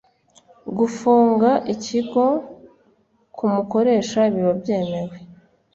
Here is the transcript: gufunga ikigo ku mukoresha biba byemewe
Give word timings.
gufunga 0.77 1.49
ikigo 1.73 2.25
ku 3.35 3.43
mukoresha 3.53 4.19
biba 4.33 4.51
byemewe 4.59 5.15